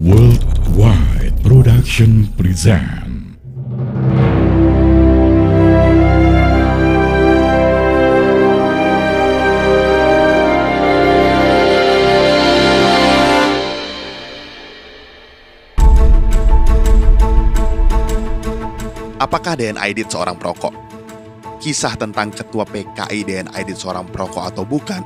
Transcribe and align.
Worldwide 0.00 1.44
Production 1.44 2.24
present 2.32 3.36
Apakah 19.20 19.60
DN 19.60 19.76
Aidit 19.76 20.08
seorang 20.08 20.40
perokok? 20.40 20.72
Kisah 21.60 22.00
tentang 22.00 22.32
ketua 22.32 22.64
PKI 22.64 23.20
DN 23.28 23.52
Aidit 23.52 23.76
seorang 23.76 24.08
perokok 24.08 24.48
atau 24.48 24.64
bukan 24.64 25.04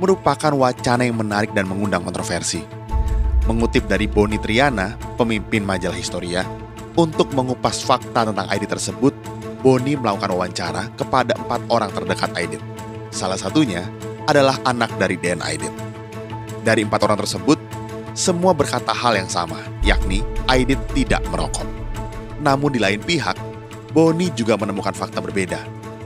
merupakan 0.00 0.56
wacana 0.56 1.04
yang 1.04 1.20
menarik 1.20 1.52
dan 1.52 1.68
mengundang 1.68 2.00
kontroversi. 2.08 2.79
Mengutip 3.48 3.88
dari 3.88 4.04
Boni 4.04 4.36
Triana, 4.36 4.98
pemimpin 5.16 5.64
majalah 5.64 5.96
Historia, 5.96 6.44
untuk 6.98 7.32
mengupas 7.32 7.80
fakta 7.80 8.28
tentang 8.28 8.46
Aidit 8.50 8.68
tersebut, 8.68 9.14
Boni 9.60 9.96
melakukan 9.96 10.32
wawancara 10.32 10.82
kepada 10.96 11.36
empat 11.36 11.60
orang 11.68 11.92
terdekat 11.92 12.32
Aidit. 12.36 12.62
Salah 13.12 13.36
satunya 13.36 13.84
adalah 14.28 14.56
anak 14.64 14.92
dari 15.00 15.16
DN 15.16 15.40
Aidit. 15.44 15.72
Dari 16.60 16.84
empat 16.84 17.00
orang 17.08 17.18
tersebut, 17.20 17.58
semua 18.12 18.52
berkata 18.52 18.92
hal 18.92 19.16
yang 19.16 19.30
sama, 19.30 19.60
yakni 19.80 20.20
Aidit 20.50 20.80
tidak 20.92 21.24
merokok. 21.32 21.64
Namun 22.40 22.72
di 22.72 22.80
lain 22.80 23.00
pihak, 23.00 23.36
Boni 23.90 24.30
juga 24.32 24.54
menemukan 24.56 24.94
fakta 24.94 25.20
berbeda, 25.20 25.60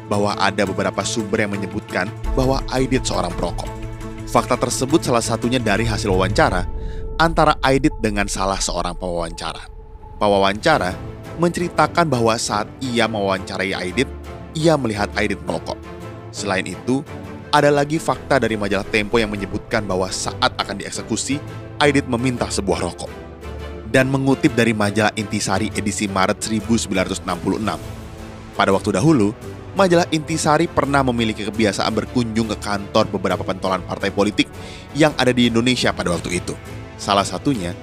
bahwa 0.08 0.36
ada 0.36 0.64
beberapa 0.68 1.00
sumber 1.04 1.46
yang 1.46 1.52
menyebutkan 1.52 2.10
bahwa 2.34 2.60
Aidit 2.72 3.06
seorang 3.06 3.32
perokok. 3.34 3.70
Fakta 4.28 4.58
tersebut 4.58 5.04
salah 5.04 5.22
satunya 5.22 5.62
dari 5.62 5.86
hasil 5.86 6.10
wawancara 6.10 6.66
antara 7.18 7.54
Aidit 7.62 7.94
dengan 8.02 8.26
salah 8.26 8.58
seorang 8.58 8.98
pewawancara. 8.98 9.70
Pewawancara 10.18 10.94
menceritakan 11.38 12.06
bahwa 12.06 12.34
saat 12.38 12.66
ia 12.82 13.06
mewawancarai 13.06 13.74
Aidit, 13.74 14.06
ia 14.54 14.74
melihat 14.78 15.10
Aidit 15.18 15.38
merokok. 15.42 15.78
Selain 16.34 16.66
itu, 16.66 17.06
ada 17.54 17.70
lagi 17.70 18.02
fakta 18.02 18.42
dari 18.42 18.58
majalah 18.58 18.86
Tempo 18.86 19.18
yang 19.18 19.30
menyebutkan 19.30 19.86
bahwa 19.86 20.10
saat 20.10 20.50
akan 20.58 20.82
dieksekusi, 20.82 21.38
Aidit 21.78 22.06
meminta 22.10 22.46
sebuah 22.50 22.82
rokok 22.82 23.10
dan 23.94 24.10
mengutip 24.10 24.50
dari 24.58 24.74
majalah 24.74 25.14
Intisari 25.14 25.70
edisi 25.78 26.10
Maret 26.10 26.42
1966. 26.42 27.22
Pada 28.58 28.70
waktu 28.74 28.90
dahulu, 28.98 29.30
majalah 29.78 30.06
Intisari 30.10 30.66
pernah 30.66 31.06
memiliki 31.06 31.46
kebiasaan 31.46 31.94
berkunjung 31.94 32.50
ke 32.50 32.58
kantor 32.58 33.06
beberapa 33.14 33.46
pentolan 33.46 33.86
partai 33.86 34.10
politik 34.10 34.50
yang 34.98 35.14
ada 35.14 35.30
di 35.30 35.46
Indonesia 35.46 35.94
pada 35.94 36.10
waktu 36.10 36.42
itu. 36.42 36.54
Salah 36.94 37.26
satunya 37.26 37.74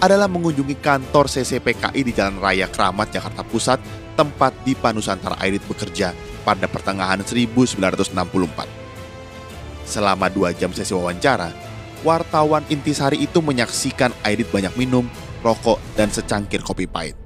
adalah 0.00 0.28
mengunjungi 0.28 0.76
kantor 0.78 1.26
CCPKI 1.30 2.00
di 2.04 2.12
Jalan 2.12 2.36
Raya 2.38 2.68
Kramat, 2.68 3.10
Jakarta 3.14 3.40
Pusat, 3.46 3.80
tempat 4.16 4.52
di 4.64 4.76
Nusantara 4.76 5.36
Aidit 5.40 5.64
bekerja 5.64 6.12
pada 6.44 6.68
pertengahan 6.68 7.20
1964. 7.24 8.12
Selama 9.86 10.26
dua 10.28 10.50
jam 10.52 10.74
sesi 10.74 10.92
wawancara, 10.92 11.50
wartawan 12.04 12.66
Intisari 12.68 13.22
itu 13.24 13.40
menyaksikan 13.40 14.12
Aidit 14.26 14.50
banyak 14.52 14.74
minum, 14.76 15.08
rokok, 15.40 15.80
dan 15.94 16.12
secangkir 16.12 16.60
kopi 16.60 16.86
pahit. 16.86 17.25